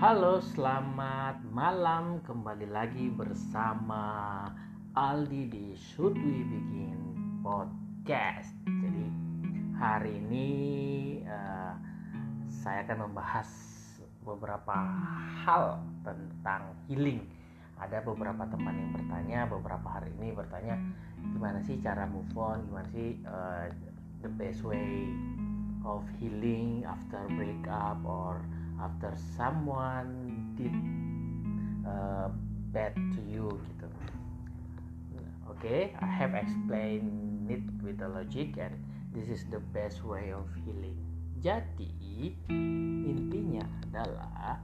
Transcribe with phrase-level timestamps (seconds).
[0.00, 2.24] Halo, selamat malam.
[2.24, 4.48] Kembali lagi bersama
[4.96, 6.96] Aldi di Should We Begin
[7.44, 8.48] Podcast.
[8.64, 9.04] Jadi
[9.76, 10.48] hari ini
[11.28, 11.76] uh,
[12.48, 13.44] saya akan membahas
[14.24, 14.72] beberapa
[15.44, 17.20] hal tentang healing.
[17.76, 20.80] Ada beberapa teman yang bertanya, beberapa hari ini bertanya
[21.28, 23.68] gimana sih cara move on, gimana sih uh,
[24.24, 25.12] the best way
[25.84, 28.40] of healing after breakup or
[28.80, 30.72] after someone did
[31.84, 32.32] uh,
[32.72, 33.88] bad to you gitu.
[35.50, 38.72] Oke, okay, I have explained it with the logic and
[39.12, 40.96] this is the best way of healing.
[41.40, 42.32] Jadi
[43.08, 44.60] intinya adalah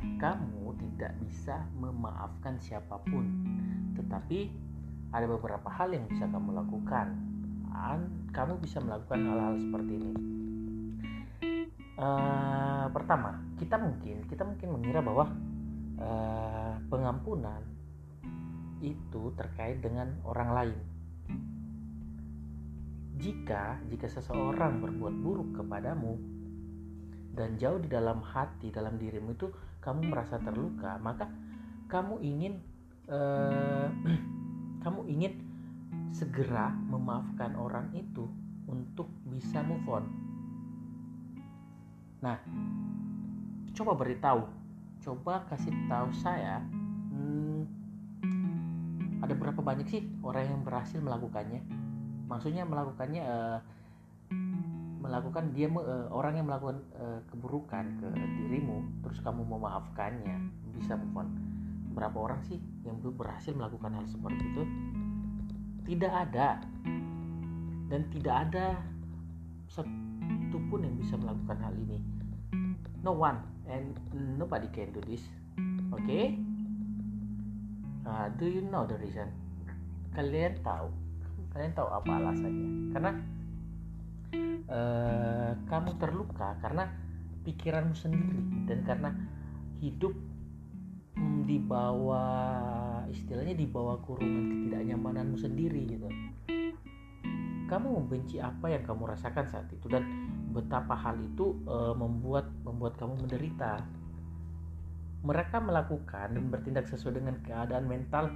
[0.00, 3.26] kamu tidak bisa memaafkan siapa pun,
[3.98, 4.50] tetapi
[5.10, 7.14] ada beberapa hal yang bisa kamu lakukan.
[8.30, 10.12] Kamu bisa melakukan hal-hal seperti ini.
[12.00, 12.39] Uh,
[13.10, 15.34] pertama, kita mungkin kita mungkin mengira bahwa
[15.98, 17.58] uh, pengampunan
[18.78, 20.78] itu terkait dengan orang lain.
[23.18, 26.22] Jika jika seseorang berbuat buruk kepadamu
[27.34, 29.50] dan jauh di dalam hati dalam dirimu itu
[29.82, 31.26] kamu merasa terluka maka
[31.90, 32.62] kamu ingin
[33.10, 33.90] uh,
[34.86, 35.34] kamu ingin
[36.14, 38.30] segera memaafkan orang itu
[38.70, 40.06] untuk bisa move on.
[42.22, 42.38] Nah
[43.80, 44.44] coba beritahu.
[45.00, 46.60] Coba kasih tahu saya.
[47.16, 47.64] Hmm,
[49.24, 51.64] ada berapa banyak sih orang yang berhasil melakukannya?
[52.28, 53.58] Maksudnya melakukannya uh,
[55.00, 58.08] melakukan dia uh, orang yang melakukan uh, keburukan ke
[58.44, 60.36] dirimu terus kamu memaafkannya.
[60.76, 61.28] Bisa move on
[61.96, 64.62] berapa orang sih yang berhasil melakukan hal seperti itu?
[65.88, 66.60] Tidak ada.
[67.88, 68.76] Dan tidak ada
[69.72, 71.98] satu pun yang bisa melakukan hal ini.
[73.00, 73.40] No one
[73.70, 73.94] and
[74.36, 75.22] nobody can do this.
[75.94, 76.34] Okay?
[78.10, 79.30] uh, do you know the reason?
[80.14, 80.90] Kalian tahu.
[81.54, 82.68] Kalian tahu apa alasannya?
[82.94, 83.10] Karena
[84.70, 86.90] uh, kamu terluka karena
[87.46, 89.10] pikiranmu sendiri dan karena
[89.80, 90.12] hidup
[91.16, 96.08] hmm, di bawah istilahnya di bawah kurungan ketidaknyamananmu sendiri gitu.
[97.70, 100.02] Kamu membenci apa yang kamu rasakan saat itu dan
[100.50, 103.84] betapa hal itu uh, membuat membuat kamu menderita.
[105.20, 108.32] Mereka melakukan dan bertindak sesuai dengan keadaan mental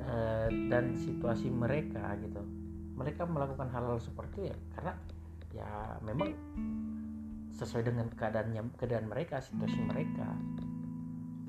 [0.00, 2.40] Eh, dan situasi mereka gitu.
[2.96, 4.92] Mereka melakukan hal-hal seperti itu ya karena
[5.50, 5.70] ya
[6.06, 6.30] memang
[7.58, 10.30] sesuai dengan keadaannya keadaan mereka situasi mereka.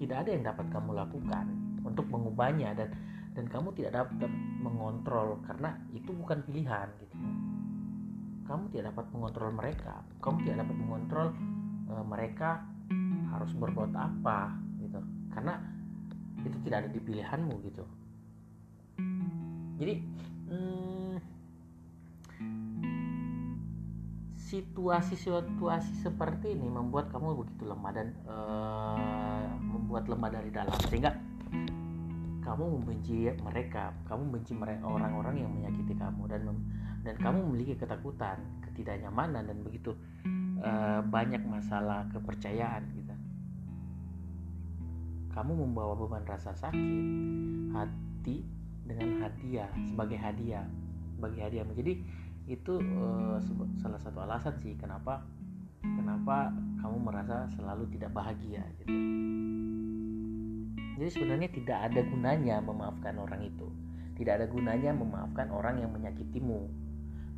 [0.02, 1.46] Tidak ada yang dapat kamu lakukan
[1.86, 2.90] untuk mengubahnya dan
[3.32, 4.28] dan kamu tidak dapat
[4.60, 7.16] mengontrol karena itu bukan pilihan gitu.
[8.50, 11.28] Kamu tidak dapat mengontrol mereka kamu tidak dapat mengontrol
[11.92, 12.64] e, mereka
[13.36, 15.00] harus berbuat apa gitu.
[15.36, 15.60] Karena
[16.42, 17.84] itu tidak ada di pilihanmu gitu.
[19.82, 19.94] Jadi
[20.52, 21.16] hmm,
[24.52, 30.76] situasi-situasi seperti ini membuat kamu begitu lemah dan uh, membuat lemah dari dalam.
[30.92, 31.16] Sehingga
[32.42, 36.42] kamu membenci mereka kamu membenci mereka orang-orang yang menyakiti kamu dan
[37.02, 39.96] dan kamu memiliki ketakutan ketidaknyamanan dan begitu
[40.62, 43.12] uh, banyak masalah kepercayaan gitu
[45.32, 48.44] kamu membawa beban rasa sakit hati
[48.84, 50.68] dengan hadiah sebagai hadiah
[51.16, 51.64] sebagai hadiah.
[51.72, 51.94] Jadi
[52.50, 53.40] itu uh,
[53.80, 55.24] salah satu alasan sih kenapa
[55.82, 56.52] kenapa
[56.84, 58.92] kamu merasa selalu tidak bahagia gitu.
[61.00, 63.70] Jadi sebenarnya tidak ada gunanya memaafkan orang itu.
[64.20, 66.70] Tidak ada gunanya memaafkan orang yang menyakitimu.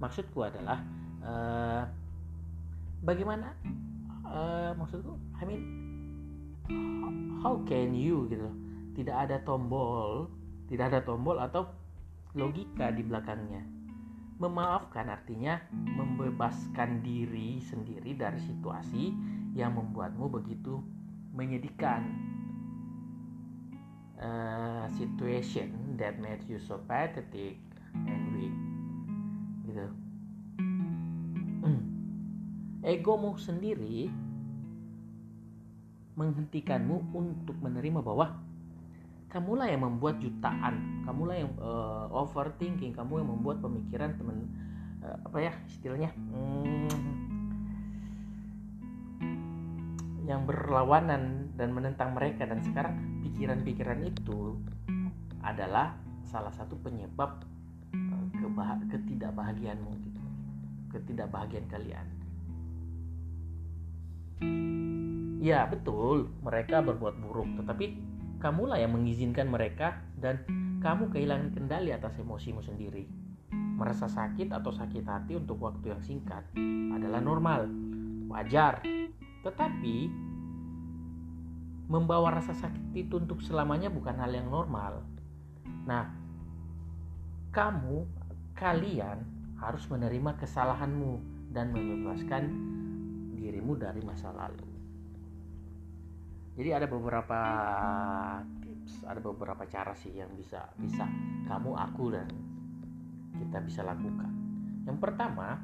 [0.04, 0.84] Maksudku adalah
[1.24, 1.88] uh,
[3.04, 3.54] bagaimana
[4.26, 5.64] uh, maksudku I mean
[7.44, 8.50] how can you gitu
[8.96, 10.32] tidak ada tombol
[10.74, 11.70] tidak ada tombol atau
[12.34, 13.62] logika di belakangnya.
[14.42, 19.14] Memaafkan artinya membebaskan diri sendiri dari situasi
[19.54, 20.82] yang membuatmu begitu
[21.32, 22.10] menyedihkan.
[24.24, 27.60] Uh, situation that made you so pathetic
[28.08, 28.56] and weak.
[29.68, 29.88] Gitu.
[32.84, 34.12] Egomu sendiri
[36.20, 38.38] menghentikanmu untuk menerima bahwa
[39.32, 44.46] kamulah yang membuat jutaan kamulah yang uh, overthinking kamu yang membuat pemikiran temen
[45.02, 47.34] uh, apa ya istilahnya hmm,
[50.24, 52.48] yang berlawanan dan menentang mereka.
[52.48, 54.56] Dan sekarang pikiran-pikiran itu
[55.44, 57.44] adalah salah satu penyebab
[57.96, 60.22] uh, ketidakbahagiaanmu gitu.
[60.96, 62.23] Ketidakbahagiaan kalian
[65.44, 66.32] ya betul.
[66.42, 67.86] Mereka berbuat buruk tetapi
[68.40, 70.44] kamulah yang mengizinkan mereka dan
[70.80, 73.08] kamu kehilangan kendali atas emosimu sendiri.
[73.54, 76.44] Merasa sakit atau sakit hati untuk waktu yang singkat
[76.96, 77.68] adalah normal
[78.32, 78.84] wajar.
[79.44, 79.96] Tetapi
[81.92, 85.04] membawa rasa sakit itu untuk selamanya bukan hal yang normal.
[85.84, 86.08] Nah
[87.54, 88.08] kamu
[88.58, 89.22] kalian
[89.62, 91.22] harus menerima kesalahanmu
[91.54, 92.73] dan membebaskan
[93.44, 94.72] dirimu dari masa lalu.
[96.56, 97.40] Jadi ada beberapa
[98.64, 101.04] tips ada beberapa cara sih yang bisa bisa
[101.50, 102.30] kamu aku dan
[103.36, 104.32] kita bisa lakukan.
[104.88, 105.60] Yang pertama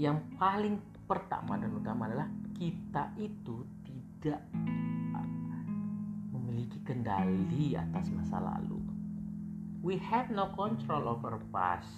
[0.00, 4.44] yang paling pertama dan utama adalah kita itu tidak
[6.32, 8.80] memiliki kendali atas masa lalu.
[9.82, 11.90] We have no control over past.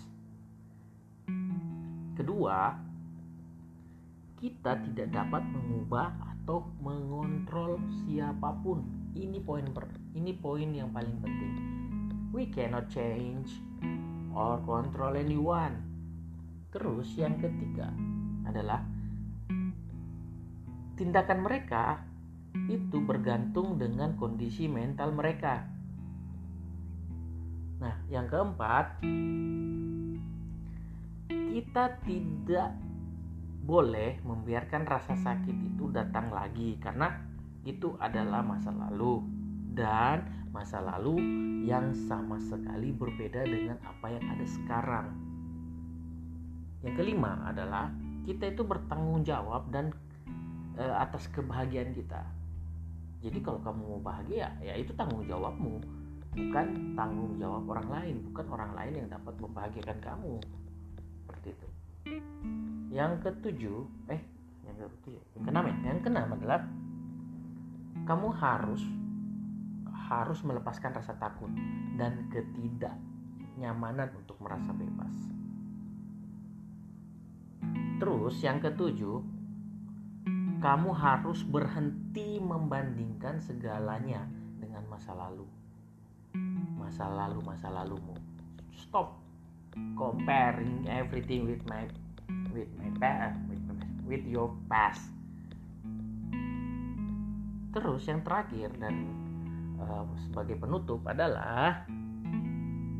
[2.18, 2.87] Kedua
[4.38, 8.86] kita tidak dapat mengubah atau mengontrol siapa pun.
[9.18, 11.54] Ini poin per, ini poin yang paling penting.
[12.30, 13.50] We cannot change
[14.30, 15.82] or control anyone.
[16.70, 17.90] Terus yang ketiga
[18.46, 18.86] adalah
[20.94, 22.06] tindakan mereka
[22.70, 25.66] itu bergantung dengan kondisi mental mereka.
[27.78, 29.02] Nah, yang keempat,
[31.30, 32.70] kita tidak
[33.68, 37.12] boleh membiarkan rasa sakit itu datang lagi karena
[37.68, 39.20] itu adalah masa lalu
[39.76, 41.20] dan masa lalu
[41.68, 45.12] yang sama sekali berbeda dengan apa yang ada sekarang.
[46.80, 47.92] Yang kelima adalah
[48.24, 49.92] kita itu bertanggung jawab dan
[50.72, 52.24] e, atas kebahagiaan kita.
[53.20, 55.76] Jadi kalau kamu mau bahagia, ya itu tanggung jawabmu,
[56.32, 60.40] bukan tanggung jawab orang lain, bukan orang lain yang dapat membahagiakan kamu.
[61.20, 61.68] Seperti itu
[62.98, 64.18] yang ketujuh eh
[64.66, 65.74] yang ketujuh yang keenam ya?
[65.94, 66.60] Yang keenam adalah
[68.10, 68.82] kamu harus
[70.10, 71.52] harus melepaskan rasa takut
[71.94, 75.14] dan ketidaknyamanan untuk merasa bebas.
[78.02, 79.22] Terus yang ketujuh
[80.58, 84.26] kamu harus berhenti membandingkan segalanya
[84.58, 85.46] dengan masa lalu.
[86.74, 88.18] Masa lalu masa lalumu.
[88.74, 89.22] Stop
[89.94, 91.86] comparing everything with my
[92.52, 93.62] with my past with,
[94.04, 95.04] with your past.
[97.72, 98.94] Terus yang terakhir dan
[99.78, 101.84] uh, sebagai penutup adalah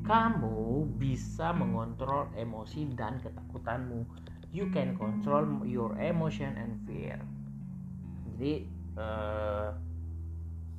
[0.09, 4.09] kamu bisa mengontrol emosi dan ketakutanmu.
[4.49, 7.21] You can control your emotion and fear.
[8.25, 8.65] Jadi
[8.97, 9.77] uh,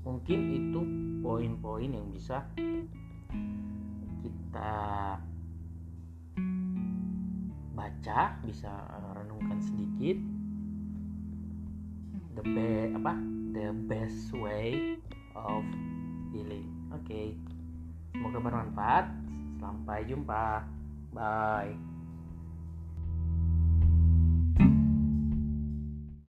[0.02, 0.82] mungkin itu
[1.22, 2.42] poin-poin yang bisa
[4.26, 4.74] kita
[7.80, 10.20] baca bisa uh, renungkan sedikit.
[12.36, 13.16] The be apa?
[13.56, 15.00] The best way
[15.40, 15.64] of
[16.36, 16.68] healing.
[16.92, 17.08] Oke.
[17.08, 17.28] Okay.
[18.12, 19.08] semoga bermanfaat.
[19.64, 20.68] Sampai jumpa.
[21.16, 21.89] Bye